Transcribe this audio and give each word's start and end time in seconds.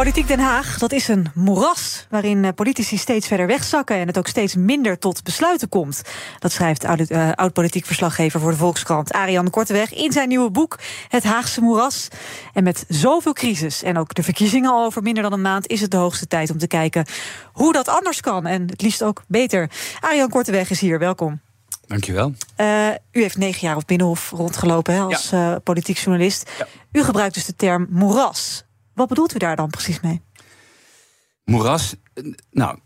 Politiek 0.00 0.28
Den 0.28 0.38
Haag, 0.38 0.78
dat 0.78 0.92
is 0.92 1.08
een 1.08 1.26
moeras 1.34 2.06
waarin 2.10 2.44
eh, 2.44 2.52
politici 2.54 2.96
steeds 2.96 3.26
verder 3.26 3.46
wegzakken 3.46 3.96
en 3.96 4.06
het 4.06 4.18
ook 4.18 4.26
steeds 4.26 4.54
minder 4.54 4.98
tot 4.98 5.22
besluiten 5.22 5.68
komt. 5.68 6.02
Dat 6.38 6.52
schrijft 6.52 6.84
eh, 6.84 7.30
oud-politiek 7.34 7.86
verslaggever 7.86 8.40
voor 8.40 8.50
de 8.50 8.56
Volkskrant 8.56 9.12
Ariane 9.12 9.50
Korteweg 9.50 9.94
in 9.94 10.12
zijn 10.12 10.28
nieuwe 10.28 10.50
boek 10.50 10.78
Het 11.08 11.24
Haagse 11.24 11.60
moeras. 11.60 12.08
En 12.52 12.64
met 12.64 12.84
zoveel 12.88 13.32
crisis 13.32 13.82
en 13.82 13.98
ook 13.98 14.14
de 14.14 14.22
verkiezingen 14.22 14.70
al 14.70 14.84
over 14.84 15.02
minder 15.02 15.22
dan 15.22 15.32
een 15.32 15.40
maand 15.40 15.66
is 15.66 15.80
het 15.80 15.90
de 15.90 15.96
hoogste 15.96 16.26
tijd 16.26 16.50
om 16.50 16.58
te 16.58 16.66
kijken 16.66 17.06
hoe 17.52 17.72
dat 17.72 17.88
anders 17.88 18.20
kan 18.20 18.46
en 18.46 18.66
het 18.66 18.82
liefst 18.82 19.02
ook 19.02 19.22
beter. 19.28 19.70
Ariane 20.00 20.30
Korteweg 20.30 20.70
is 20.70 20.80
hier, 20.80 20.98
welkom. 20.98 21.40
Dankjewel. 21.86 22.34
Uh, 22.56 22.88
u 23.12 23.20
heeft 23.20 23.36
negen 23.36 23.66
jaar 23.66 23.76
op 23.76 23.86
Binnenhof 23.86 24.30
rondgelopen 24.30 24.94
hè, 24.94 25.00
als 25.00 25.30
ja. 25.30 25.50
uh, 25.50 25.56
politiek 25.64 25.98
journalist. 25.98 26.50
Ja. 26.58 26.66
U 26.92 27.02
gebruikt 27.02 27.34
dus 27.34 27.44
de 27.44 27.56
term 27.56 27.86
moeras. 27.90 28.68
Wat 28.94 29.08
bedoelt 29.08 29.34
u 29.34 29.38
daar 29.38 29.56
dan 29.56 29.70
precies 29.70 30.00
mee? 30.00 30.20
Moeras, 31.44 31.94
nou, 32.50 32.78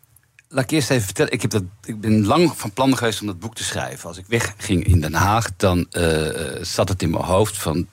laat 0.49 0.65
ik 0.65 0.71
eerst 0.71 0.91
even 0.91 1.05
vertellen. 1.05 1.33
Ik, 1.33 1.43
heb 1.43 1.51
dat, 1.51 1.63
ik 1.85 2.01
ben 2.01 2.27
lang 2.27 2.53
van 2.57 2.73
plan 2.73 2.97
geweest 2.97 3.21
om 3.21 3.27
dat 3.27 3.39
boek 3.39 3.55
te 3.55 3.65
schrijven. 3.65 4.09
Als 4.09 4.19
ik 4.19 4.27
wegging 4.27 4.85
in 4.85 5.01
Den 5.01 5.15
Haag, 5.15 5.57
dan 5.57 5.87
uh, 5.91 6.29
zat 6.61 6.89
het 6.89 7.03
in 7.03 7.11
mijn 7.11 7.25
hoofd 7.25 7.59
van... 7.59 7.87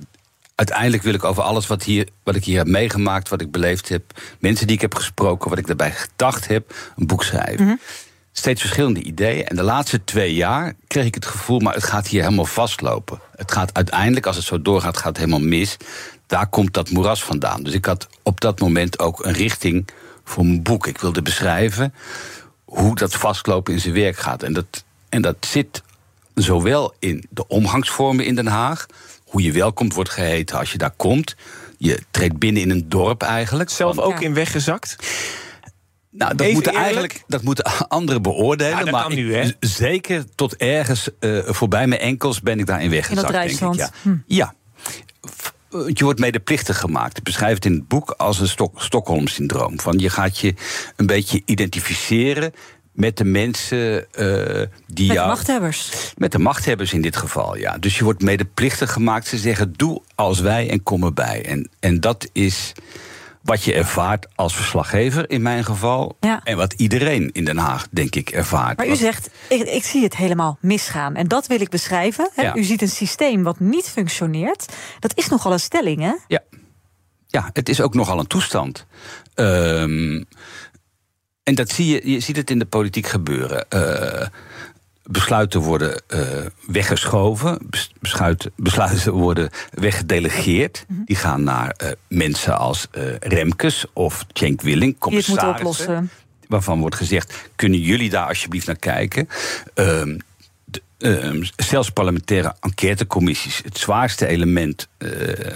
Uiteindelijk 0.56 1.04
wil 1.04 1.14
ik 1.14 1.24
over 1.24 1.44
alles 1.44 1.68
wat, 1.68 1.84
hier, 1.84 2.08
wat 2.24 2.36
ik 2.36 2.44
hier 2.44 2.58
heb 2.58 2.68
meegemaakt, 2.68 3.30
wat 3.30 3.42
ik 3.42 3.52
beleefd 3.52 3.90
heb... 3.90 4.22
mensen 4.40 4.68
die 4.68 4.76
ik 4.76 4.82
heb 4.82 4.96
gesproken, 4.96 5.50
wat 5.50 5.58
ik 5.58 5.68
daarbij 5.68 5.92
gedacht 5.92 6.48
heb, 6.48 6.76
een 6.96 7.08
boek 7.08 7.24
schrijven. 7.24 7.54
Mhm. 7.54 7.64
Mm 7.64 7.70
-hmm. 7.70 7.80
Steeds 8.32 8.62
verschillende 8.62 9.02
ideeën. 9.02 9.48
En 9.48 9.56
de 9.56 9.64
laatste 9.64 10.04
twee 10.04 10.34
jaar 10.34 10.74
kreeg 10.88 11.06
ik 11.06 11.16
het 11.16 11.26
gevoel, 11.26 11.60
maar 11.60 11.74
het 11.74 11.84
gaat 11.84 12.08
hier 12.08 12.24
helemaal 12.24 12.46
vastlopen. 12.46 13.20
Het 13.36 13.52
gaat 13.52 13.74
uiteindelijk, 13.74 14.26
als 14.26 14.36
het 14.36 14.46
zo 14.46 14.62
doorgaat, 14.62 14.98
gaat 14.98 15.06
het 15.06 15.18
helemaal 15.18 15.48
mis. 15.48 15.78
Daar 16.32 16.48
komt 16.48 16.74
dat 16.74 16.90
moeras 16.90 17.24
vandaan. 17.24 17.64
Dus 17.64 17.74
ik 17.74 17.86
had 17.86 18.08
op 18.24 18.42
dat 18.42 18.60
moment 18.60 19.00
ook 19.00 19.26
een 19.26 19.34
richting 19.34 19.88
voor 20.24 20.46
mijn 20.46 20.64
boek. 20.64 20.88
Ik 20.88 20.98
wilde 20.98 21.22
beschrijven 21.22 21.94
hoe 22.66 22.96
dat 22.96 23.14
vastlopen 23.14 23.74
in 23.74 23.80
zijn 23.80 23.94
werk 23.94 24.18
gaat. 24.18 24.44
En 24.44 24.54
dat, 24.54 24.84
en 25.10 25.22
dat 25.22 25.36
zit 25.40 25.84
zowel 26.36 26.94
in 27.00 27.26
de 27.30 27.48
omgangsvormen 27.48 28.26
in 28.26 28.36
Den 28.36 28.48
Haag, 28.48 28.86
hoe 29.24 29.42
je 29.42 29.52
welkom 29.52 29.94
wordt 29.94 30.10
geheten 30.10 30.58
als 30.58 30.72
je 30.72 30.78
daar 30.78 30.94
komt. 30.96 31.36
Je 31.78 32.00
treedt 32.12 32.38
binnen 32.38 32.62
in 32.62 32.70
een 32.70 32.90
dorp 32.90 33.22
eigenlijk. 33.22 33.70
Zelf 33.70 33.98
ook 33.98 34.22
in 34.22 34.34
weggezakt? 34.34 34.96
Nou, 36.10 36.36
dat 36.36 36.52
moeten 36.52 36.74
eigenlijk 36.74 37.24
dat 37.28 37.42
moeten 37.42 37.66
anderen 37.88 38.22
beoordelen. 38.22 38.86
Ja, 38.86 38.92
maar 38.92 39.14
nu, 39.14 39.54
zeker 39.60 40.26
tot 40.36 40.56
ergens 40.56 41.10
uh, 41.20 41.40
voorbij 41.46 41.88
mijn 41.88 42.02
enkels 42.02 42.42
ben 42.42 42.60
ik 42.60 42.66
daarin 42.66 42.90
weggezakt. 42.90 43.28
In 43.28 43.34
dat 43.34 43.60
denk 43.60 43.74
ik. 43.74 43.80
Ja. 43.80 43.90
Hm. 44.02 44.16
ja. 44.26 44.54
Je 45.72 46.04
wordt 46.04 46.20
medeplichtig 46.20 46.78
gemaakt. 46.78 47.18
Ik 47.18 47.24
beschrijf 47.24 47.56
het 47.56 47.66
in 47.66 47.74
het 47.74 47.88
boek 47.88 48.10
als 48.10 48.40
een 48.40 48.48
Stok 48.48 48.82
Stockholm-syndroom. 48.82 49.80
Van 49.80 49.98
je 49.98 50.10
gaat 50.10 50.38
je 50.38 50.54
een 50.96 51.06
beetje 51.06 51.42
identificeren 51.46 52.54
met 52.92 53.18
de 53.18 53.24
mensen 53.24 53.80
uh, 53.88 54.62
die 54.88 55.08
met 55.08 55.16
jou... 55.16 55.28
de 55.28 55.36
machthebbers. 55.36 56.14
Met 56.18 56.32
de 56.32 56.40
machthebbers 56.40 56.94
in 56.94 57.02
dit 57.02 57.16
geval, 57.16 57.58
ja. 57.58 57.78
Dus 57.78 57.98
je 57.98 58.04
wordt 58.04 58.22
medeplichtig 58.22 58.92
gemaakt. 58.92 59.28
Ze 59.28 59.38
zeggen, 59.38 59.74
doe 59.74 60.02
als 60.16 60.40
wij 60.40 60.70
en 60.70 60.84
kom 60.84 61.04
erbij. 61.04 61.46
En, 61.46 61.70
en 61.80 62.00
dat 62.00 62.30
is 62.34 62.74
wat 63.42 63.64
je 63.64 63.74
ervaart 63.74 64.28
als 64.36 64.56
verslaggever 64.56 65.30
in 65.30 65.42
mijn 65.42 65.64
geval. 65.66 66.18
Ja. 66.20 66.42
En 66.44 66.58
wat 66.58 66.74
iedereen 66.74 67.30
in 67.32 67.46
Den 67.46 67.58
Haag, 67.58 67.88
denk 67.92 68.16
ik, 68.16 68.30
ervaart. 68.30 68.78
Maar 68.78 68.88
u 68.88 68.96
zegt, 68.96 69.30
ik, 69.50 69.62
ik 69.62 69.84
zie 69.84 70.04
het 70.04 70.16
helemaal 70.16 70.58
misgaan. 70.62 71.16
En 71.16 71.28
dat 71.28 71.48
wil 71.48 71.62
ik 71.62 71.70
beschrijven. 71.70 72.30
Hè? 72.36 72.42
Ja. 72.42 72.56
U 72.56 72.64
ziet 72.64 72.82
een 72.82 72.90
systeem 72.90 73.44
wat 73.44 73.60
niet 73.60 73.90
functioneert. 73.90 74.74
Dat 75.00 75.18
is 75.18 75.28
nogal 75.28 75.52
een 75.52 75.60
stelling, 75.60 76.02
hè? 76.02 76.14
Ja, 76.28 76.40
ja 77.28 77.50
het 77.54 77.70
is 77.70 77.82
ook 77.82 77.94
nogal 77.94 78.20
een 78.20 78.28
toestand. 78.28 78.86
Um, 79.36 80.26
en 81.44 81.56
dat 81.56 81.70
zie 81.70 81.88
je, 81.88 82.12
je 82.12 82.20
ziet 82.20 82.36
het 82.36 82.50
in 82.50 82.60
de 82.60 82.66
politiek 82.66 83.08
gebeuren. 83.08 83.66
Uh, 83.70 84.28
besluiten 85.04 85.60
worden 85.60 86.02
uh, 86.08 86.22
weggeschoven, 86.68 87.58
besluiten, 88.00 88.52
besluiten 88.56 89.14
worden 89.14 89.50
weggedelegeerd. 89.72 90.86
Mm 90.88 90.96
-hmm. 90.96 91.06
Die 91.06 91.16
gaan 91.16 91.44
naar 91.44 91.76
uh, 91.84 91.90
mensen 92.08 92.58
als 92.58 92.88
uh, 92.92 93.04
Remkes 93.20 93.86
of 93.94 94.26
Cenk 94.34 94.62
Willing, 94.62 94.98
commissarissen. 94.98 96.10
Waarvan 96.48 96.80
wordt 96.80 96.96
gezegd, 96.96 97.50
kunnen 97.56 97.80
jullie 97.80 98.10
daar 98.10 98.28
alsjeblieft 98.28 98.68
naar 98.68 98.76
kijken? 98.76 99.28
Uh, 99.76 100.18
de, 100.66 100.82
uh, 100.98 101.48
zelfs 101.56 101.90
parlementaire 101.90 102.56
enquêtecommissies, 102.60 103.62
het 103.64 103.78
zwaarste 103.78 104.28
element 104.28 104.88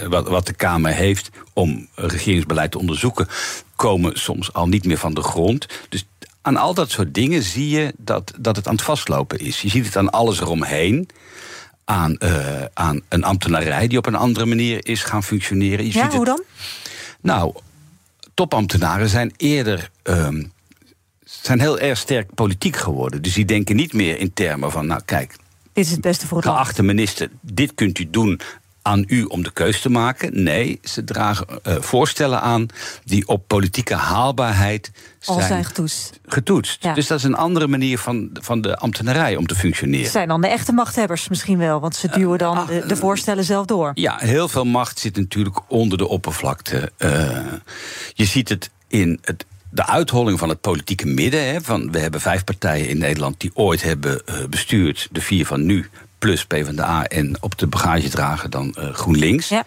wat, 0.08 0.28
wat 0.28 0.46
de 0.46 0.52
Kamer 0.52 0.92
heeft 0.92 1.30
om 1.52 1.88
regeringsbeleid 1.94 2.70
te 2.70 2.78
onderzoeken, 2.78 3.28
komen 3.76 4.18
soms 4.18 4.52
al 4.52 4.68
niet 4.68 4.84
meer 4.84 4.98
van 4.98 5.14
de 5.14 5.22
grond. 5.22 5.66
Dus 5.88 6.06
aan 6.46 6.56
al 6.56 6.74
dat 6.74 6.90
soort 6.90 7.14
dingen 7.14 7.42
zie 7.42 7.68
je 7.68 7.94
dat, 7.96 8.32
dat 8.38 8.56
het 8.56 8.66
aan 8.66 8.74
het 8.74 8.84
vastlopen 8.84 9.38
is. 9.38 9.60
Je 9.60 9.68
ziet 9.68 9.86
het 9.86 9.96
aan 9.96 10.10
alles 10.10 10.40
eromheen. 10.40 11.08
Aan, 11.84 12.16
uh, 12.18 12.64
aan 12.74 13.00
een 13.08 13.24
ambtenarij 13.24 13.88
die 13.88 13.98
op 13.98 14.06
een 14.06 14.14
andere 14.14 14.46
manier 14.46 14.86
is 14.86 15.02
gaan 15.02 15.22
functioneren. 15.22 15.84
Je 15.84 15.92
ja, 15.92 16.02
ziet 16.02 16.12
hoe 16.12 16.28
het, 16.28 16.36
dan? 16.36 16.42
Nou, 17.20 17.54
topambtenaren 18.34 19.08
zijn 19.08 19.32
eerder. 19.36 19.90
Um, 20.02 20.52
zijn 21.24 21.60
heel 21.60 21.78
erg 21.78 21.98
sterk 21.98 22.34
politiek 22.34 22.76
geworden. 22.76 23.22
Dus 23.22 23.34
die 23.34 23.44
denken 23.44 23.76
niet 23.76 23.92
meer 23.92 24.18
in 24.18 24.32
termen 24.32 24.70
van. 24.70 24.86
Nou, 24.86 25.00
kijk. 25.04 25.36
Dit 25.72 25.84
is 25.84 25.90
het 25.90 26.00
beste 26.00 26.26
voor 26.26 26.36
het. 26.36 26.46
Geachte 26.46 26.82
minister, 26.82 27.30
dit 27.40 27.74
kunt 27.74 27.98
u 27.98 28.10
doen 28.10 28.40
aan 28.86 29.04
u 29.06 29.24
om 29.24 29.42
de 29.42 29.52
keus 29.52 29.80
te 29.80 29.90
maken. 29.90 30.42
Nee, 30.42 30.78
ze 30.82 31.04
dragen 31.04 31.46
uh, 31.48 31.74
voorstellen 31.80 32.40
aan 32.40 32.66
die 33.04 33.28
op 33.28 33.48
politieke 33.48 33.94
haalbaarheid 33.94 34.90
zijn, 35.18 35.64
getoetst. 35.64 36.20
getoetst. 36.26 36.82
Ja. 36.82 36.94
Dus 36.94 37.06
dat 37.06 37.18
is 37.18 37.24
een 37.24 37.34
andere 37.34 37.66
manier 37.66 37.98
van, 37.98 38.30
van 38.32 38.60
de 38.60 38.76
ambtenarij 38.76 39.36
om 39.36 39.46
te 39.46 39.54
functioneren. 39.54 40.04
Ze 40.04 40.10
zijn 40.10 40.28
dan 40.28 40.40
de 40.40 40.48
echte 40.48 40.72
machthebbers 40.72 41.28
misschien 41.28 41.58
wel, 41.58 41.80
want 41.80 41.96
ze 41.96 42.08
duwen 42.08 42.38
dan 42.38 42.58
uh, 42.58 42.66
de, 42.66 42.86
de, 42.86 42.96
voorstellen 42.96 43.44
zelf 43.44 43.66
door. 43.66 43.90
Ja, 43.94 44.16
heel 44.18 44.48
veel 44.48 44.64
macht 44.64 44.98
zit 44.98 45.16
natuurlijk 45.16 45.60
onder 45.68 45.98
de 45.98 46.08
oppervlakte. 46.08 46.92
Je 48.14 48.24
ziet 48.24 48.48
het 48.48 48.70
in 48.88 49.18
het 49.22 49.44
de 49.70 49.86
uitholling 49.86 50.38
van 50.38 50.48
het 50.48 50.60
politieke 50.60 51.06
midden. 51.06 51.46
Hè, 51.46 51.60
van, 51.60 51.90
we 51.90 51.98
hebben 51.98 52.20
vijf 52.20 52.44
partijen 52.44 52.88
in 52.88 52.98
Nederland 52.98 53.40
die 53.40 53.50
ooit 53.54 53.82
hebben 53.82 54.22
bestuurd. 54.50 55.08
De 55.12 55.20
vier 55.20 55.46
van 55.46 55.66
nu, 55.66 55.88
plus 56.26 56.44
PvdA 56.44 57.04
en 57.04 57.36
op 57.40 57.58
de 57.58 57.66
bagage 57.66 58.08
dragen 58.08 58.50
dan 58.50 58.74
uh, 58.78 58.94
GroenLinks. 58.94 59.48
Ja. 59.48 59.64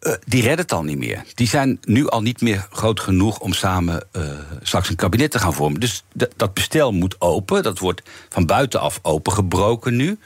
Uh, 0.00 0.12
die 0.24 0.42
redden 0.42 0.60
het 0.60 0.72
al 0.72 0.82
niet 0.82 0.98
meer. 0.98 1.24
Die 1.34 1.48
zijn 1.48 1.78
nu 1.84 2.08
al 2.08 2.22
niet 2.22 2.40
meer 2.40 2.66
groot 2.70 3.00
genoeg 3.00 3.38
om 3.38 3.52
samen 3.52 4.06
uh, 4.12 4.22
straks 4.62 4.88
een 4.88 4.96
kabinet 4.96 5.30
te 5.30 5.38
gaan 5.38 5.54
vormen. 5.54 5.80
Dus 5.80 6.04
dat 6.36 6.54
bestel 6.54 6.92
moet 6.92 7.16
open. 7.18 7.62
Dat 7.62 7.78
wordt 7.78 8.02
van 8.28 8.46
buitenaf 8.46 8.98
opengebroken 9.02 9.96
nu. 9.96 10.18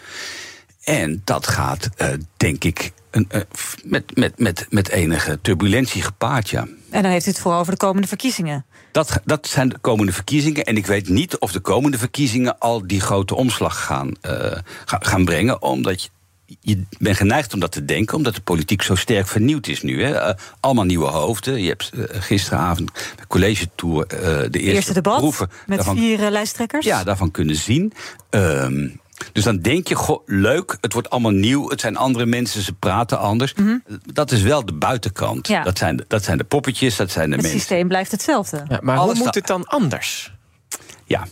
En 0.84 1.22
dat 1.24 1.46
gaat, 1.46 1.88
denk 2.36 2.64
ik, 2.64 2.92
een, 3.14 3.28
met, 3.84 4.16
met, 4.16 4.38
met, 4.38 4.66
met 4.70 4.88
enige 4.88 5.38
turbulentie 5.42 6.02
gepaard, 6.02 6.50
ja. 6.50 6.66
En 6.90 7.02
dan 7.02 7.10
heeft 7.10 7.26
u 7.26 7.30
het 7.30 7.40
vooral 7.40 7.60
over 7.60 7.72
de 7.72 7.78
komende 7.78 8.08
verkiezingen. 8.08 8.64
Dat, 8.92 9.20
dat 9.24 9.46
zijn 9.46 9.68
de 9.68 9.78
komende 9.78 10.12
verkiezingen. 10.12 10.64
En 10.64 10.76
ik 10.76 10.86
weet 10.86 11.08
niet 11.08 11.38
of 11.38 11.52
de 11.52 11.60
komende 11.60 11.98
verkiezingen 11.98 12.58
al 12.58 12.86
die 12.86 13.00
grote 13.00 13.34
omslag 13.34 13.84
gaan, 13.84 14.12
uh, 14.22 14.52
gaan 14.84 15.24
brengen. 15.24 15.62
Omdat 15.62 16.02
je, 16.02 16.08
je 16.60 16.82
bent 16.98 17.16
geneigd 17.16 17.54
om 17.54 17.60
dat 17.60 17.72
te 17.72 17.84
denken, 17.84 18.16
omdat 18.16 18.34
de 18.34 18.40
politiek 18.40 18.82
zo 18.82 18.94
sterk 18.94 19.26
vernieuwd 19.26 19.66
is 19.66 19.82
nu. 19.82 20.02
Hè. 20.02 20.28
Uh, 20.28 20.34
allemaal 20.60 20.84
nieuwe 20.84 21.08
hoofden. 21.08 21.62
Je 21.62 21.68
hebt 21.68 21.90
uh, 21.94 22.04
gisteravond 22.10 22.90
de 23.16 23.26
college 23.26 23.68
tour 23.74 24.08
de 24.08 24.14
eerste, 24.50 24.60
eerste 24.60 24.92
debat 24.92 25.18
proeven 25.18 25.50
met 25.66 25.76
daarvan, 25.76 25.96
vier 25.96 26.30
lijsttrekkers. 26.30 26.86
Ja, 26.86 27.04
daarvan 27.04 27.30
kunnen 27.30 27.56
zien. 27.56 27.92
Um, 28.30 29.00
dus 29.34 29.44
dan 29.44 29.58
denk 29.58 29.88
je, 29.88 29.94
goh, 29.94 30.22
leuk, 30.26 30.76
het 30.80 30.92
wordt 30.92 31.10
allemaal 31.10 31.32
nieuw, 31.32 31.68
het 31.68 31.80
zijn 31.80 31.96
andere 31.96 32.26
mensen, 32.26 32.62
ze 32.62 32.72
praten 32.72 33.18
anders. 33.18 33.54
Mhm. 33.54 33.62
Mm 33.62 33.82
-hmm. 33.86 34.00
Dat 34.12 34.30
is 34.30 34.42
wel 34.42 34.64
de 34.64 34.72
buitenkant. 34.72 35.48
Ja. 35.48 35.62
Dat, 35.62 35.78
zijn 35.78 35.96
de, 35.96 36.04
dat 36.08 36.24
zijn 36.24 36.38
de 36.38 36.44
poppetjes, 36.44 36.96
dat 36.96 37.10
zijn 37.10 37.30
de 37.30 37.32
het 37.34 37.42
mensen. 37.42 37.58
Het 37.60 37.68
systeem 37.68 37.88
blijft 37.88 38.10
hetzelfde. 38.10 38.64
Ja, 38.68 38.78
maar 38.82 38.96
Alles 38.96 39.16
hoe 39.16 39.24
moet 39.24 39.34
het 39.34 39.46
dan 39.46 39.66
anders? 39.66 40.32
Ja, 41.04 41.26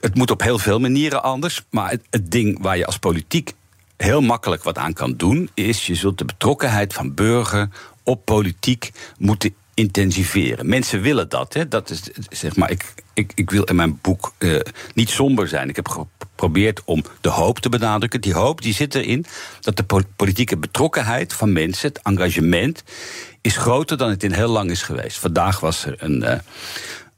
het 0.00 0.14
moet 0.14 0.30
op 0.30 0.42
heel 0.42 0.58
veel 0.58 0.80
manieren 0.80 1.22
anders. 1.22 1.64
Maar 1.70 1.90
het, 1.90 2.02
het 2.10 2.30
ding 2.30 2.62
waar 2.62 2.76
je 2.76 2.86
als 2.86 2.98
politiek 2.98 3.52
heel 3.96 4.20
makkelijk 4.20 4.62
wat 4.62 4.78
aan 4.78 4.92
kan 4.92 5.16
doen, 5.16 5.50
is 5.54 5.86
je 5.86 5.94
zult 5.94 6.18
de 6.18 6.24
betrokkenheid 6.24 6.94
van 6.94 7.14
burger 7.14 7.68
op 8.02 8.24
politiek 8.24 8.92
moeten 9.18 9.54
intensiveren. 9.78 10.68
Mensen 10.68 11.00
willen 11.00 11.28
dat. 11.28 11.54
Hè? 11.54 11.68
dat 11.68 11.90
is, 11.90 12.02
zeg 12.30 12.56
maar, 12.56 12.70
ik, 12.70 12.94
ik, 13.14 13.32
ik 13.34 13.50
wil 13.50 13.62
in 13.62 13.76
mijn 13.76 13.98
boek 14.00 14.32
uh, 14.38 14.60
niet 14.94 15.10
somber 15.10 15.48
zijn. 15.48 15.68
Ik 15.68 15.76
heb 15.76 15.88
geprobeerd 15.88 16.82
om 16.84 17.04
de 17.20 17.28
hoop 17.28 17.58
te 17.58 17.68
benadrukken. 17.68 18.20
Die 18.20 18.34
hoop 18.34 18.62
die 18.62 18.74
zit 18.74 18.94
erin 18.94 19.26
dat 19.60 19.76
de 19.76 20.04
politieke 20.16 20.56
betrokkenheid 20.56 21.32
van 21.32 21.52
mensen, 21.52 21.88
het 21.88 22.00
engagement, 22.02 22.82
is 23.40 23.56
groter 23.56 23.96
dan 23.96 24.10
het 24.10 24.22
in 24.22 24.32
heel 24.32 24.48
lang 24.48 24.70
is 24.70 24.82
geweest. 24.82 25.18
Vandaag 25.18 25.60
was 25.60 25.84
er 25.84 25.94
een. 25.98 26.22
Uh, 26.22 26.32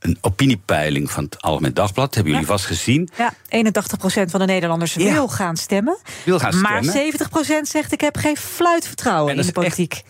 een 0.00 0.18
opiniepeiling 0.20 1.10
van 1.10 1.24
het 1.24 1.42
Algemeen 1.42 1.74
Dagblad. 1.74 2.14
Hebben 2.14 2.32
jullie 2.32 2.46
vast 2.46 2.66
gezien? 2.66 3.08
Ja, 3.16 3.32
81% 3.32 4.30
van 4.30 4.40
de 4.40 4.46
Nederlanders 4.46 4.94
wil 4.94 5.28
gaan 5.28 5.56
stemmen. 5.56 5.98
Wil 6.24 6.38
gaan 6.38 6.60
maar 6.60 6.84
stemmen. 6.84 7.62
70% 7.64 7.68
zegt 7.68 7.92
ik 7.92 8.00
heb 8.00 8.16
geen 8.16 8.36
fluitvertrouwen 8.36 9.36
in 9.36 9.42
de 9.46 9.52
politiek. 9.52 10.02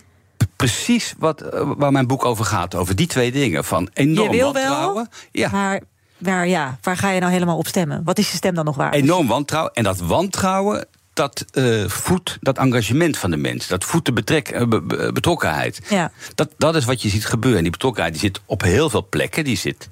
Precies 0.60 1.14
wat, 1.18 1.40
eh, 1.40 1.70
waar 1.76 1.92
mijn 1.92 2.06
boek 2.06 2.24
over 2.24 2.44
gaat. 2.44 2.74
Over 2.74 2.96
die 2.96 3.06
twee 3.06 3.32
dingen. 3.32 3.64
Van 3.64 3.88
enorm 3.92 4.30
je 4.30 4.36
wil 4.36 4.52
wantrouwen. 4.52 4.94
Wel, 4.94 5.06
ja. 5.32 5.48
Maar 5.50 5.80
waar, 6.18 6.48
ja, 6.48 6.78
waar 6.82 6.96
ga 6.96 7.10
je 7.10 7.20
nou 7.20 7.32
helemaal 7.32 7.56
op 7.56 7.66
stemmen? 7.66 8.04
Wat 8.04 8.18
is 8.18 8.30
je 8.30 8.36
stem 8.36 8.54
dan 8.54 8.64
nog 8.64 8.76
waard? 8.76 8.94
Enorm 8.94 9.26
wantrouwen. 9.26 9.72
En 9.72 9.82
dat 9.82 9.98
wantrouwen, 9.98 10.86
dat 11.12 11.44
uh, 11.52 11.88
voedt 11.88 12.38
dat 12.40 12.58
engagement 12.58 13.16
van 13.18 13.30
de 13.30 13.36
mens. 13.36 13.66
Dat 13.66 13.84
voedt 13.84 14.06
de 14.06 14.12
betrek, 14.12 14.50
uh, 14.50 14.68
betrokkenheid. 15.12 15.80
Ja. 15.88 16.12
Dat, 16.34 16.48
dat 16.56 16.76
is 16.76 16.84
wat 16.84 17.02
je 17.02 17.08
ziet 17.08 17.26
gebeuren. 17.26 17.56
En 17.58 17.64
die 17.64 17.72
betrokkenheid 17.72 18.12
die 18.12 18.22
zit 18.22 18.40
op 18.46 18.62
heel 18.62 18.90
veel 18.90 19.06
plekken. 19.08 19.44
Die 19.44 19.56
zit 19.56 19.88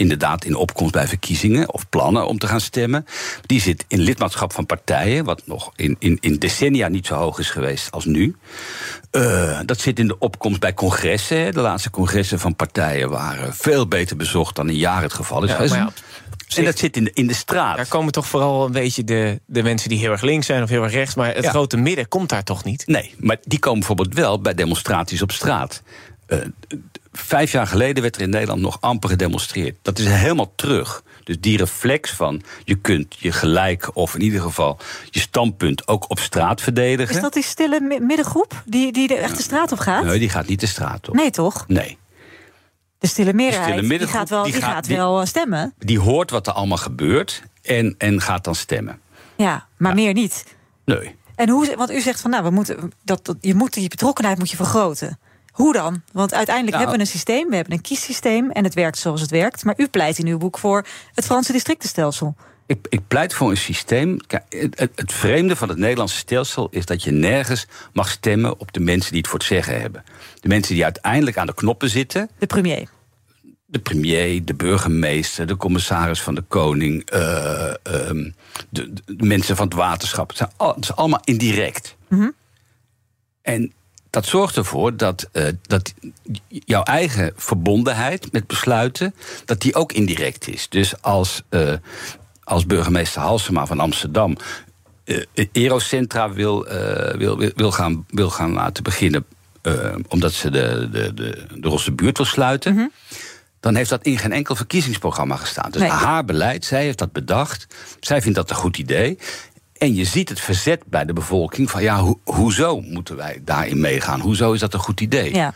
inderdaad 0.00 0.44
in 0.44 0.54
opkomst 0.54 0.92
bij 0.92 1.06
verkiezingen 1.06 1.72
of 1.72 1.88
plannen 1.88 2.26
om 2.26 2.38
te 2.38 2.46
gaan 2.46 2.60
stemmen. 2.60 3.06
Die 3.46 3.60
zit 3.60 3.84
in 3.88 4.00
lidmaatschap 4.00 4.52
van 4.52 4.66
partijen, 4.66 5.24
wat 5.24 5.42
nog 5.46 5.72
in, 5.76 5.96
in, 5.98 6.18
in 6.20 6.38
decennia 6.38 6.88
niet 6.88 7.06
zo 7.06 7.14
hoog 7.14 7.38
is 7.38 7.50
geweest 7.50 7.90
als 7.90 8.04
nu. 8.04 8.36
Uh, 9.12 9.58
dat 9.64 9.80
zit 9.80 9.98
in 9.98 10.06
de 10.06 10.18
opkomst 10.18 10.60
bij 10.60 10.74
congressen. 10.74 11.52
De 11.52 11.60
laatste 11.60 11.90
congressen 11.90 12.38
van 12.38 12.56
partijen 12.56 13.10
waren 13.10 13.54
veel 13.54 13.86
beter 13.88 14.16
bezocht 14.16 14.56
dan 14.56 14.68
in 14.68 14.76
jaren 14.76 15.02
het 15.02 15.12
geval 15.12 15.44
is. 15.44 15.50
Ja, 15.50 15.92
en 16.56 16.64
dat 16.64 16.78
zit 16.78 16.96
in 16.96 17.04
de, 17.04 17.10
in 17.14 17.26
de 17.26 17.34
straat. 17.34 17.76
Daar 17.76 17.88
komen 17.88 18.12
toch 18.12 18.26
vooral 18.26 18.66
een 18.66 18.72
beetje 18.72 19.04
de, 19.04 19.40
de 19.46 19.62
mensen 19.62 19.88
die 19.88 19.98
heel 19.98 20.10
erg 20.10 20.22
links 20.22 20.46
zijn 20.46 20.62
of 20.62 20.68
heel 20.68 20.82
erg 20.82 20.92
rechts. 20.92 21.14
Maar 21.14 21.34
het 21.34 21.46
grote 21.46 21.76
midden 21.76 22.08
komt 22.08 22.28
daar 22.28 22.44
toch 22.44 22.64
niet? 22.64 22.86
Nee, 22.86 23.14
maar 23.18 23.36
die 23.42 23.58
komen 23.58 23.78
bijvoorbeeld 23.78 24.14
wel 24.14 24.40
bij 24.40 24.54
demonstraties 24.54 25.22
op 25.22 25.32
straat. 25.32 25.82
Uh, 26.28 26.38
vijf 27.12 27.52
jaar 27.52 27.66
geleden 27.66 28.02
werd 28.02 28.16
er 28.16 28.22
in 28.22 28.30
Nederland 28.30 28.60
nog 28.60 28.76
amper 28.80 29.08
gedemonstreerd. 29.08 29.76
Dat 29.82 29.98
is 29.98 30.06
helemaal 30.06 30.52
terug. 30.54 31.02
Dus 31.24 31.40
die 31.40 31.56
reflex 31.56 32.10
van 32.10 32.42
je 32.64 32.74
kunt 32.74 33.16
je 33.18 33.32
gelijk 33.32 33.96
of 33.96 34.14
in 34.14 34.20
ieder 34.20 34.40
geval 34.40 34.78
je 35.10 35.20
standpunt 35.20 35.88
ook 35.88 36.10
op 36.10 36.18
straat 36.18 36.60
verdedigen. 36.60 37.14
Is 37.14 37.20
dat 37.20 37.32
die 37.32 37.42
stille 37.42 37.80
middengroep 38.00 38.62
die, 38.64 38.92
die 38.92 39.14
echt 39.14 39.36
de 39.36 39.42
straat 39.42 39.72
op 39.72 39.78
gaat? 39.78 40.04
Nee, 40.04 40.18
die 40.18 40.28
gaat 40.28 40.46
niet 40.46 40.60
de 40.60 40.66
straat 40.66 41.08
op. 41.08 41.14
Nee, 41.14 41.30
toch? 41.30 41.64
Nee. 41.68 41.98
De 42.98 43.06
stille 43.06 43.32
meerderheid, 43.32 43.88
die, 43.88 44.06
gaat 44.06 44.28
wel, 44.28 44.42
die, 44.42 44.52
gaat, 44.52 44.86
wel 44.86 45.20
eh, 45.20 45.26
stemmen. 45.26 45.74
Die 45.78 46.00
hoort 46.00 46.30
wat 46.30 46.46
er 46.46 46.52
allemaal 46.52 46.78
gebeurt 46.78 47.42
en, 47.62 47.94
en 47.98 48.20
gaat 48.20 48.44
dan 48.44 48.54
stemmen. 48.54 49.00
Ja, 49.36 49.66
maar 49.76 49.94
meer 49.94 50.12
niet. 50.12 50.44
Nee. 50.84 51.16
En 51.34 51.48
hoe, 51.48 51.76
want 51.76 51.90
u 51.90 52.00
zegt 52.00 52.20
van 52.20 52.30
nou, 52.30 52.44
we 52.44 52.50
moeten, 52.50 52.92
dat, 53.04 53.24
dat, 53.24 53.36
je 53.40 53.54
moet 53.54 53.72
die 53.72 53.88
betrokkenheid 53.88 54.38
moet 54.38 54.50
je 54.50 54.56
vergroten. 54.56 55.18
Hoe 55.50 55.72
dan? 55.72 56.02
Want 56.12 56.34
uiteindelijk 56.34 56.76
nou. 56.76 56.88
hebben 56.88 57.06
we 57.06 57.12
een 57.12 57.18
systeem, 57.18 57.48
we 57.48 57.54
hebben 57.54 57.72
een 57.72 57.80
kiessysteem 57.80 58.50
en 58.50 58.64
het 58.64 58.74
werkt 58.74 58.98
zoals 58.98 59.20
het 59.20 59.30
werkt. 59.30 59.64
Maar 59.64 59.74
u 59.76 59.88
pleit 59.88 60.18
in 60.18 60.26
uw 60.26 60.38
boek 60.38 60.58
voor 60.58 60.86
het 61.14 61.24
Franse 61.24 61.52
districtenstelsel. 61.52 62.36
Ik, 62.70 62.86
ik 62.88 63.00
pleit 63.08 63.34
voor 63.34 63.50
een 63.50 63.56
systeem. 63.56 64.18
Het, 64.26 64.42
het, 64.74 64.90
het, 64.94 65.12
vreemde 65.12 65.56
van 65.56 65.68
het 65.68 65.78
Nederlandse 65.78 66.16
stelsel 66.16 66.68
is 66.70 66.86
dat 66.86 67.02
je 67.02 67.10
nergens 67.10 67.66
mag 67.92 68.10
stemmen 68.10 68.60
op 68.60 68.72
de 68.72 68.80
mensen 68.80 69.10
die 69.10 69.20
het 69.20 69.30
voor 69.30 69.38
het 69.38 69.48
zeggen 69.48 69.80
hebben. 69.80 70.04
De 70.40 70.48
mensen 70.48 70.74
die 70.74 70.84
uiteindelijk 70.84 71.36
aan 71.36 71.46
de 71.46 71.54
knoppen 71.54 71.90
zitten. 71.90 72.30
De 72.38 72.46
premier. 72.46 72.88
De 73.66 73.78
premier, 73.78 74.44
de 74.44 74.54
burgemeester, 74.54 75.46
de 75.46 75.56
commissaris 75.56 76.22
van 76.22 76.34
de 76.34 76.42
koning, 76.42 77.12
uh, 77.14 77.20
uh, 77.20 78.32
de, 78.68 78.92
de, 79.04 79.26
mensen 79.26 79.56
van 79.56 79.66
het 79.66 79.74
waterschap. 79.74 80.28
Het, 80.28 80.36
zijn 80.36 80.50
al, 80.56 80.74
het 80.74 80.84
is 80.84 80.96
allemaal 80.96 81.20
indirect. 81.24 81.96
Mm 82.08 82.18
-hmm. 82.18 82.34
En 83.42 83.72
dat 84.10 84.26
zorgt 84.26 84.56
ervoor 84.56 84.96
dat, 84.96 85.28
uh, 85.32 85.44
dat 85.62 85.94
jouw 86.48 86.82
eigen 86.82 87.32
verbondenheid 87.36 88.32
met 88.32 88.46
besluiten... 88.46 89.14
dat 89.44 89.60
die 89.60 89.74
ook 89.74 89.92
indirect 89.92 90.48
is. 90.48 90.68
Dus 90.68 91.02
als, 91.02 91.42
uh, 91.50 91.72
als 92.44 92.66
burgemeester 92.66 93.20
Halsema 93.20 93.66
van 93.66 93.80
Amsterdam... 93.80 94.36
Uh, 95.04 95.46
Aerocentra 95.52 96.32
wil, 96.32 96.64
wil, 97.16 97.38
wil, 97.38 97.50
wil, 97.54 97.72
gaan, 97.72 98.06
wil 98.08 98.30
gaan 98.30 98.52
laten 98.52 98.82
beginnen... 98.82 99.26
omdat 100.08 100.32
ze 100.32 100.50
de, 100.50 100.88
de, 100.92 101.14
de, 101.14 101.46
de 101.54 101.68
Rosse 101.68 101.92
buurt 101.92 102.16
wil 102.16 102.26
sluiten... 102.26 102.72
Mm 102.72 102.78
-hmm. 102.78 102.92
dan 103.60 103.74
heeft 103.74 103.90
dat 103.90 104.02
in 104.02 104.18
geen 104.18 104.32
enkel 104.32 104.56
verkiezingsprogramma 104.56 105.36
gestaan. 105.36 105.70
Dus 105.70 105.80
Nee. 105.80 105.90
haar 105.90 106.24
beleid, 106.24 106.64
zij 106.64 106.82
heeft 106.82 106.98
dat 106.98 107.12
bedacht. 107.12 107.66
Zij 108.00 108.22
vindt 108.22 108.36
dat 108.36 108.50
een 108.50 108.56
goed 108.56 108.78
idee. 108.78 109.18
En 109.80 109.94
je 109.94 110.04
ziet 110.04 110.28
het 110.28 110.40
verzet 110.40 110.82
bij 110.86 111.04
de 111.04 111.12
bevolking 111.12 111.70
van 111.70 111.82
ja, 111.82 111.96
ho 111.98 112.20
hoezo 112.24 112.80
moeten 112.80 113.16
wij 113.16 113.40
daarin 113.44 113.80
meegaan? 113.80 114.20
Hoezo 114.20 114.52
is 114.52 114.60
dat 114.60 114.74
een 114.74 114.80
goed 114.80 115.00
idee? 115.00 115.34
Ja, 115.34 115.54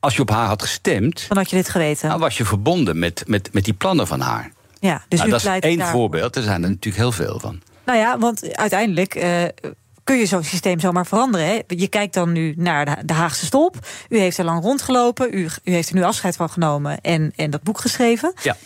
Als 0.00 0.16
je 0.16 0.22
op 0.22 0.30
haar 0.30 0.46
had 0.46 0.62
gestemd, 0.62 1.24
dan 1.28 1.36
had 1.36 1.50
je 1.50 1.56
dit 1.56 1.68
geweten. 1.68 2.08
dan 2.08 2.18
was 2.18 2.36
je 2.36 2.44
verbonden 2.44 2.98
met, 2.98 3.22
met, 3.26 3.52
met 3.52 3.64
die 3.64 3.74
plannen 3.74 4.06
van 4.06 4.20
haar. 4.20 4.52
ja, 4.80 5.02
dus 5.08 5.18
Nou, 5.18 5.30
dat 5.30 5.40
is 5.40 5.46
één 5.60 5.78
daar- 5.78 5.90
voorbeeld, 5.90 6.36
er 6.36 6.42
zijn 6.42 6.62
er 6.62 6.68
natuurlijk 6.68 6.96
heel 6.96 7.12
veel 7.12 7.38
van. 7.40 7.60
Nou 7.84 7.98
ja, 7.98 8.18
want 8.18 8.56
uiteindelijk 8.56 9.14
eh, 9.14 9.42
kun 10.04 10.16
je 10.18 10.26
zo'n 10.26 10.42
systeem 10.44 10.80
zomaar 10.80 11.06
veranderen. 11.06 11.46
Hè? 11.46 11.58
Je 11.66 11.88
kijkt 11.88 12.14
dan 12.14 12.32
nu 12.32 12.54
naar 12.56 13.06
de, 13.06 13.12
Haagse 13.12 13.44
stolp. 13.46 13.76
U 14.08 14.18
heeft 14.18 14.38
er 14.38 14.44
lang 14.44 14.62
rondgelopen. 14.62 15.34
U, 15.34 15.48
u 15.64 15.72
heeft 15.72 15.88
er 15.88 15.94
nu 15.94 16.02
afscheid 16.02 16.36
van 16.36 16.50
genomen 16.50 17.00
en, 17.00 17.32
en 17.36 17.50
dat 17.50 17.62
boek 17.62 17.80
geschreven. 17.80 18.32
Ja. 18.42 18.56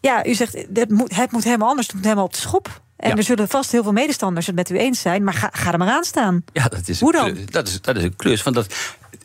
Ja, 0.00 0.26
u 0.26 0.34
zegt 0.34 0.66
het 0.74 0.90
moet, 0.90 1.16
het 1.16 1.32
moet 1.32 1.44
helemaal 1.44 1.68
anders. 1.68 1.86
Het 1.86 1.96
moet 1.96 2.04
helemaal 2.04 2.24
op 2.26 2.32
de 2.34 2.40
schop. 2.40 2.80
En 3.02 3.10
Ja. 3.10 3.16
er 3.16 3.22
zullen 3.22 3.48
vast 3.48 3.72
heel 3.72 3.82
veel 3.82 3.92
medestanders 3.92 4.46
het 4.46 4.54
met 4.54 4.70
u 4.70 4.78
eens 4.78 5.00
zijn. 5.00 5.24
Maar 5.24 5.34
ga, 5.34 5.48
ga 5.52 5.72
er 5.72 5.78
maar 5.78 5.88
aan 5.90 6.04
staan. 6.04 6.44
Ja, 6.52 6.68
dat 6.68 6.88
is 6.88 7.00
Hoe 7.00 7.12
dan? 7.12 7.32
klus. 7.32 7.46
Dat 7.46 7.68
is, 7.68 7.80
dat 7.80 7.96
is 7.96 8.02
een 8.02 8.16
klus. 8.16 8.42
Want 8.42 8.56
dat, 8.56 8.74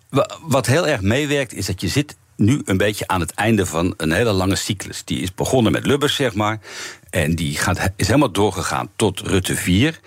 wa- 0.10 0.38
wat 0.42 0.66
heel 0.66 0.88
erg 0.88 1.02
meewerkt, 1.02 1.54
is 1.54 1.66
dat 1.66 1.82
je 1.82 1.88
zit 1.88 2.16
nu 2.36 2.62
een 2.66 2.78
beetje 2.78 3.08
aan 3.08 3.20
het 3.20 3.32
einde 3.34 3.66
van 3.66 3.94
een 3.98 4.12
hele 4.12 4.32
lange 4.32 4.56
cyclus. 4.56 5.02
Die 5.04 5.20
is 5.20 5.34
begonnen 5.34 5.72
met 5.72 5.86
Lubbers, 5.86 6.16
zeg 6.16 6.34
maar. 6.34 6.60
En 7.10 7.36
die 7.36 7.58
gaat, 7.58 7.90
is 7.96 8.08
helemaal 8.08 8.32
doorgegaan 8.32 8.90
tot 8.96 9.20
Rutte 9.20 9.56
4. 9.56 10.00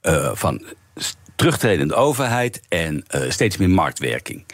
eh, 0.00 0.30
van 0.34 0.62
terugtredende 1.36 1.94
overheid 1.94 2.60
en 2.68 3.04
eh, 3.06 3.30
steeds 3.30 3.56
meer 3.56 3.70
marktwerking. 3.70 4.44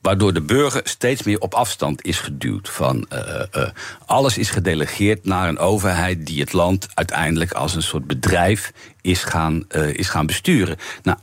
Waardoor 0.00 0.32
de 0.32 0.42
burger 0.42 0.80
steeds 0.84 1.22
meer 1.22 1.40
op 1.40 1.54
afstand 1.54 2.04
is 2.04 2.18
geduwd. 2.18 2.68
Van, 2.68 3.06
eh, 3.08 3.40
eh, 3.50 3.70
alles 4.06 4.38
is 4.38 4.50
gedelegeerd 4.50 5.24
naar 5.24 5.48
een 5.48 5.58
overheid 5.58 6.26
die 6.26 6.40
het 6.40 6.52
land 6.52 6.88
uiteindelijk 6.94 7.52
als 7.52 7.74
een 7.74 7.82
soort 7.82 8.06
bedrijf 8.06 8.72
is 9.00 9.24
gaan, 9.24 9.64
eh, 9.68 9.94
is 9.94 10.08
gaan 10.08 10.26
besturen. 10.26 10.76
Nou, 11.02 11.18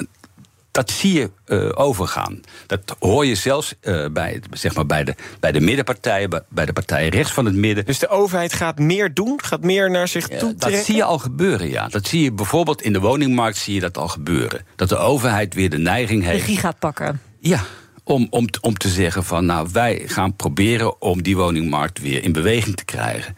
dat 0.78 0.92
zie 0.92 1.14
je 1.14 1.32
eh, 1.46 1.70
overgaan. 1.74 2.42
Dat 2.68 2.96
hoor 3.00 3.26
je 3.26 3.36
zelfs 3.36 3.74
eh, 3.80 4.06
bij, 4.12 4.42
zeg 4.52 4.76
maar 4.76 4.86
bij, 4.86 5.04
de, 5.04 5.16
bij 5.40 5.52
de 5.52 5.60
middenpartijen, 5.60 6.30
bij, 6.30 6.42
bij 6.50 6.66
de 6.66 6.74
partijen 6.74 7.10
rechts 7.10 7.34
van 7.34 7.46
het 7.46 7.56
midden. 7.56 7.86
Dus 7.86 8.00
de 8.00 8.08
overheid 8.08 8.54
gaat 8.54 8.80
meer 8.80 9.14
doen, 9.14 9.40
gaat 9.44 9.62
meer 9.62 9.92
naar 9.92 10.08
zich 10.08 10.28
toe 10.28 10.50
dat 10.50 10.60
trekken? 10.60 10.84
zie 10.84 10.96
je 10.96 11.04
al 11.04 11.20
gebeuren, 11.20 11.70
ja. 11.70 11.88
Dat 11.88 12.08
zie 12.08 12.24
je 12.24 12.32
bijvoorbeeld 12.32 12.82
in 12.82 12.94
de 12.94 13.00
woningmarkt 13.00 13.58
zie 13.58 13.74
je 13.74 13.80
dat 13.80 13.98
al 13.98 14.08
gebeuren. 14.08 14.66
Dat 14.76 14.90
de 14.90 14.98
overheid 14.98 15.54
weer 15.54 15.70
de 15.70 15.78
neiging 15.78 16.24
heeft. 16.24 16.40
Regie 16.40 16.58
gaat 16.58 16.80
pakken. 16.80 17.22
Ja, 17.40 17.64
om, 18.08 18.28
om, 18.30 18.48
om 18.62 18.78
te 18.78 18.90
zeggen 18.90 19.24
van 19.24 19.46
nou, 19.46 19.70
wij 19.72 20.04
gaan 20.06 20.36
proberen 20.36 21.02
om 21.02 21.24
die 21.24 21.38
woningmarkt 21.38 22.00
weer 22.00 22.24
in 22.24 22.32
beweging 22.32 22.76
te 22.76 22.86
krijgen. 22.86 23.36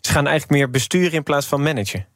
Ze 0.00 0.12
gaan 0.12 0.26
eigenlijk 0.26 0.60
meer 0.60 0.70
besturen 0.70 1.12
in 1.12 1.22
plaats 1.22 1.46
van 1.46 1.62
managen. 1.62 2.06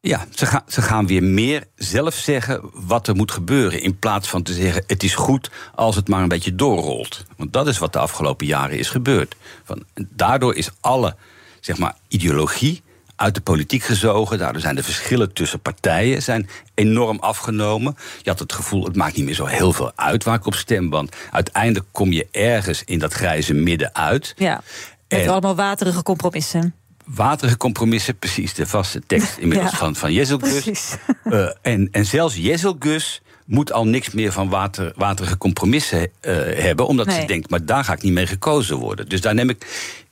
Ja, 0.00 0.26
ze, 0.34 0.46
gaan 0.46 0.62
ze 0.66 0.82
gaan 0.82 1.06
weer 1.06 1.22
meer 1.22 1.64
zelf 1.74 2.14
zeggen 2.14 2.60
wat 2.72 3.08
er 3.08 3.16
moet 3.16 3.30
gebeuren. 3.30 3.80
In 3.80 3.98
plaats 3.98 4.28
van 4.28 4.42
te 4.42 4.52
zeggen: 4.52 4.84
het 4.86 5.02
is 5.02 5.14
goed 5.14 5.50
als 5.74 5.96
het 5.96 6.08
maar 6.08 6.22
een 6.22 6.28
beetje 6.28 6.54
doorrolt. 6.54 7.24
Want 7.36 7.52
dat 7.52 7.66
is 7.66 7.78
wat 7.78 7.92
de 7.92 7.98
afgelopen 7.98 8.46
jaren 8.46 8.78
is 8.78 8.88
gebeurd. 8.88 9.36
Van, 9.64 9.84
daardoor 9.94 10.54
is 10.54 10.70
alle 10.80 11.16
zeg 11.60 11.78
maar, 11.78 11.96
ideologie 12.08 12.82
uit 13.16 13.34
de 13.34 13.40
politiek 13.40 13.82
gezogen. 13.82 14.38
Daardoor 14.38 14.60
zijn 14.60 14.74
de 14.74 14.82
verschillen 14.82 15.32
tussen 15.32 15.60
partijen 15.60 16.22
zijn 16.22 16.48
enorm 16.74 17.18
afgenomen. 17.18 17.96
Je 18.22 18.30
had 18.30 18.38
het 18.38 18.52
gevoel, 18.52 18.84
het 18.84 18.96
maakt 18.96 19.16
niet 19.16 19.24
meer 19.24 19.34
zo 19.34 19.44
heel 19.46 19.72
veel 19.72 19.92
uit 19.94 20.24
waar 20.24 20.34
ik 20.36 20.46
op 20.46 20.54
stem. 20.54 20.90
Want 20.90 21.16
uiteindelijk 21.30 21.86
kom 21.92 22.12
je 22.12 22.26
ergens 22.30 22.82
in 22.84 22.98
dat 22.98 23.12
grijze 23.12 23.54
midden 23.54 23.94
uit. 23.94 24.34
Ja. 24.36 24.62
Met 25.08 25.20
En- 25.20 25.28
allemaal 25.28 25.54
waterige 25.54 26.02
compromissen. 26.02 26.74
Waterige 27.04 27.56
compromissen, 27.56 28.18
precies 28.18 28.54
de 28.54 28.66
vaste 28.66 29.02
tekst 29.06 29.36
inmiddels 29.38 29.70
Ja. 29.72 29.76
van, 29.76 29.96
van 29.96 30.12
Jezelgus. 30.12 30.50
Precies. 30.62 30.96
Eh, 31.24 31.46
en, 31.62 31.88
en 31.92 32.06
zelfs 32.06 32.36
Jezelgus 32.36 33.20
moet 33.46 33.72
al 33.72 33.86
niks 33.86 34.10
meer 34.10 34.32
van 34.32 34.48
water, 34.48 34.92
waterige 34.96 35.36
compromissen 35.38 36.10
eh, 36.20 36.34
hebben, 36.62 36.86
omdat 36.86 37.06
Nee. 37.06 37.20
ze 37.20 37.26
denkt, 37.26 37.50
maar 37.50 37.64
daar 37.64 37.84
ga 37.84 37.92
ik 37.92 38.02
niet 38.02 38.12
mee 38.12 38.26
gekozen 38.26 38.76
worden. 38.76 39.08
Dus 39.08 39.20
daar 39.20 39.34
neem 39.34 39.48
ik 39.50 39.66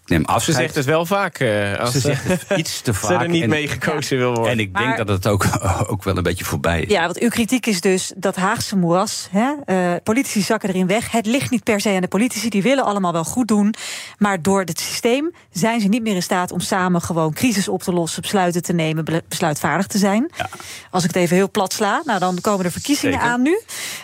neem 0.06 0.24
afscheid. 0.24 0.56
Ze 0.56 0.62
zegt 0.62 0.74
het 0.74 0.84
wel 0.84 1.06
vaak. 1.06 1.40
Uh, 1.40 1.78
als 1.78 1.92
ze 1.92 2.00
zegt 2.00 2.24
het 2.24 2.44
iets 2.56 2.80
te 2.80 2.94
vaak. 2.94 3.10
Ze 3.20 3.24
er 3.24 3.28
niet 3.28 3.46
mee 3.46 3.68
gekozen 3.68 4.18
wil 4.18 4.34
worden. 4.34 4.52
En 4.52 4.58
ik 4.58 4.76
denk 4.76 4.96
dat 4.96 5.08
het 5.08 5.26
ook, 5.26 5.46
ook 5.92 6.04
wel 6.04 6.16
een 6.16 6.22
beetje 6.22 6.44
voorbij 6.44 6.82
is. 6.82 6.90
Ja, 6.90 7.04
want 7.04 7.18
uw 7.18 7.28
kritiek 7.28 7.66
is 7.66 7.80
dus 7.80 8.12
dat 8.16 8.36
Haagse 8.36 8.76
moeras. 8.76 9.28
Hè, 9.30 9.52
uh, 9.66 9.96
politici 10.02 10.40
zakken 10.40 10.68
erin 10.68 10.86
weg. 10.86 11.10
Het 11.10 11.26
ligt 11.26 11.50
niet 11.50 11.64
per 11.64 11.80
se 11.80 11.90
aan 11.90 12.00
de 12.00 12.08
politici. 12.08 12.48
Die 12.48 12.62
willen 12.62 12.84
allemaal 12.84 13.12
wel 13.12 13.24
goed 13.24 13.48
doen. 13.48 13.74
Maar 14.18 14.42
door 14.42 14.60
het 14.60 14.80
systeem 14.80 15.32
zijn 15.50 15.80
ze 15.80 15.88
niet 15.88 16.02
meer 16.02 16.14
in 16.14 16.22
staat 16.22 16.52
om 16.52 16.60
samen 16.60 17.00
gewoon 17.00 17.32
crisis 17.32 17.68
op 17.68 17.82
te 17.82 17.92
lossen, 17.92 18.22
besluiten 18.22 18.62
te 18.62 18.72
nemen, 18.72 19.04
besluitvaardig 19.28 19.86
te 19.86 19.98
zijn. 19.98 20.30
Ja. 20.36 20.48
Als 20.90 21.04
ik 21.04 21.14
het 21.14 21.22
even 21.22 21.36
heel 21.36 21.50
plat 21.50 21.72
sla, 21.72 22.02
nou 22.04 22.18
dan 22.18 22.40
komen 22.40 22.64
er 22.64 22.72
verkiezingen 22.72 23.20
aan 23.20 23.42
nu. 23.42 23.60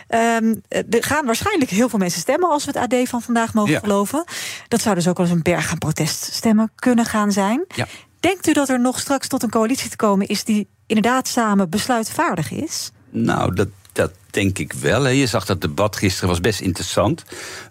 Um, 0.09 0.63
er 0.69 1.05
gaan 1.05 1.27
waarschijnlijk 1.27 1.71
heel 1.71 1.89
veel 1.89 1.99
mensen 1.99 2.21
stemmen 2.21 2.51
als 2.51 2.65
we 2.65 2.79
het 2.79 2.93
AD 2.93 3.09
van 3.09 3.23
vandaag 3.23 3.55
mogen 3.55 3.73
ja. 3.73 3.79
geloven. 3.79 4.25
Dat 4.69 4.81
zou 4.81 4.95
dus 4.95 5.09
ook 5.09 5.17
wel 5.17 5.27
eens 5.27 5.35
een 5.35 5.43
berg 5.43 5.71
aan 5.71 5.79
proteststemmen 5.93 6.71
kunnen 6.75 7.05
gaan 7.05 7.33
zijn. 7.33 7.65
Ja. 7.75 7.87
Denkt 8.21 8.49
u 8.49 8.53
dat 8.53 8.69
er 8.69 8.81
nog 8.81 8.99
straks 8.99 9.29
tot 9.29 9.43
een 9.43 9.51
coalitie 9.51 9.91
te 9.91 9.97
komen 9.97 10.27
is 10.27 10.45
die 10.45 10.67
inderdaad 10.87 11.29
samen 11.29 11.71
besluitvaardig 11.71 12.51
is? 12.51 12.91
Nou, 13.11 13.55
dat, 13.55 13.69
dat 13.93 14.11
denk 14.31 14.59
ik 14.59 14.73
wel. 14.73 15.03
Hè. 15.03 15.11
Je 15.11 15.27
zag 15.27 15.45
dat 15.45 15.61
debat 15.61 15.97
gisteren 15.97 16.29
was 16.29 16.41
best 16.41 16.61
interessant. 16.61 17.25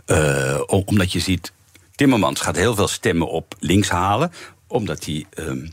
Uh, 0.05 0.61
omdat 0.65 1.11
je 1.11 1.19
ziet, 1.19 1.51
Timmermans 1.95 2.41
gaat 2.41 2.55
heel 2.55 2.75
veel 2.75 2.87
stemmen 2.87 3.29
op 3.29 3.55
links 3.59 3.89
halen. 3.89 4.31
Omdat 4.67 5.05
hij 5.05 5.25
um, 5.35 5.71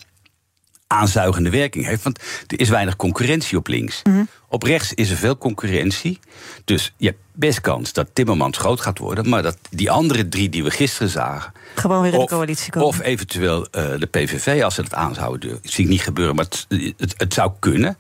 aanzuigende 0.87 1.51
werking 1.51 1.87
heeft. 1.87 2.03
Want 2.03 2.19
er 2.47 2.61
is 2.61 2.69
weinig 2.69 2.97
concurrentie 2.97 3.59
op 3.59 3.67
links. 3.67 4.01
Mm 4.03 4.15
-hmm. 4.15 4.29
Op 4.55 4.63
rechts 4.63 4.93
is 4.93 5.11
er 5.11 5.17
veel 5.17 5.39
concurrentie. 5.39 6.19
Dus 6.65 6.93
je 6.97 7.07
hebt 7.07 7.19
best 7.33 7.61
kans 7.61 7.93
dat 7.93 8.09
Timmermans 8.13 8.59
groot 8.59 8.81
gaat 8.81 8.99
worden. 8.99 9.29
Maar 9.29 9.43
dat 9.43 9.59
die 9.71 9.91
andere 9.91 10.29
drie 10.29 10.49
die 10.49 10.65
we 10.65 10.71
gisteren 10.71 11.09
zagen. 11.09 11.53
Gewoon 11.75 12.03
weer 12.03 12.13
in 12.13 12.19
de 12.19 12.27
coalitie 12.27 12.73
komen. 12.73 12.89
Of 12.89 13.01
eventueel 13.01 13.61
uh, 13.61 13.67
de 13.99 14.07
PVV, 14.07 14.63
als 14.63 14.75
ze 14.75 14.81
het 14.81 14.95
aan 14.95 15.15
zouden 15.15 15.49
doen. 15.49 15.59
Dat 15.63 15.73
zie 15.73 15.85
ik 15.85 15.91
niet 15.91 16.03
gebeuren, 16.03 16.35
maar 16.35 16.45
het, 16.45 16.67
het, 16.97 17.15
het 17.17 17.35
zou 17.35 17.53
kunnen. 17.59 17.99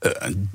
Uh, 0.00 0.10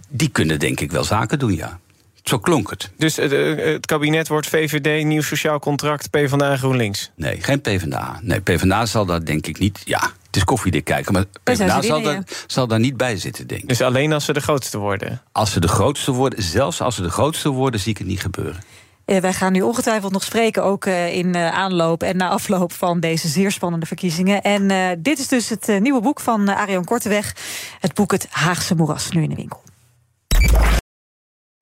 die 0.09 0.29
kunnen 0.29 0.59
denk 0.59 0.79
ik 0.79 0.91
wel 0.91 1.03
zaken 1.03 1.39
doen, 1.39 1.55
ja. 1.55 1.79
Zo 2.25 2.39
klonk 2.39 2.69
het. 2.69 2.91
Dus 2.97 3.15
het, 3.15 3.31
het 3.59 3.85
kabinet 3.85 4.27
wordt 4.27 4.47
VVD, 4.47 5.03
nieuw 5.03 5.21
sociaal 5.21 5.59
contract, 5.59 6.09
PvdA 6.09 6.57
GroenLinks? 6.57 7.11
Nee, 7.15 7.41
geen 7.41 7.61
PvdA. 7.61 8.19
Nee, 8.21 8.41
PvdA 8.41 8.85
zal 8.85 9.05
dat 9.05 9.25
denk 9.25 9.47
ik 9.47 9.59
niet. 9.59 9.81
Ja, 9.83 9.99
het 10.25 10.35
is 10.35 10.43
koffiedik 10.43 10.83
kijken, 10.83 11.13
maar 11.13 11.25
PvdA 11.43 11.81
zal, 11.81 12.01
daar, 12.01 12.23
zal 12.47 12.67
daar 12.67 12.79
niet 12.79 12.97
bij 12.97 13.17
zitten, 13.17 13.47
denk 13.47 13.61
ik. 13.61 13.67
Dus 13.67 13.81
alleen 13.81 14.13
als 14.13 14.25
ze 14.25 14.33
de 14.33 14.39
grootste 14.39 14.77
worden? 14.77 15.21
Als 15.31 15.51
ze 15.51 15.59
de 15.59 15.67
grootste 15.67 16.11
worden, 16.11 16.43
zelfs 16.43 16.81
als 16.81 16.95
ze 16.95 17.01
de 17.01 17.09
grootste 17.09 17.49
worden, 17.49 17.79
zie 17.79 17.91
ik 17.91 17.97
het 17.97 18.07
niet 18.07 18.21
gebeuren. 18.21 18.63
Uh, 19.05 19.17
wij 19.17 19.33
gaan 19.33 19.51
nu 19.51 19.61
ongetwijfeld 19.61 20.11
nog 20.11 20.23
spreken, 20.23 20.63
ook 20.63 20.85
uh, 20.85 21.15
in 21.15 21.35
uh, 21.35 21.51
aanloop 21.51 22.03
en 22.03 22.17
na 22.17 22.29
afloop 22.29 22.73
van 22.73 22.99
deze 22.99 23.27
zeer 23.27 23.51
spannende 23.51 23.85
verkiezingen. 23.85 24.41
En 24.41 25.01
dit 25.01 25.19
is 25.19 25.27
dus 25.27 25.49
het 25.49 25.79
nieuwe 25.79 26.01
boek 26.01 26.19
van 26.19 26.49
Arion 26.49 26.85
Korteweg. 26.85 27.35
Het 27.79 27.93
boek 27.93 28.11
Het 28.11 28.27
Haagse 28.29 28.75
Moeras, 28.75 29.09
nu 29.09 29.23
in 29.23 29.29
de 29.29 29.35
winkel. 29.35 29.63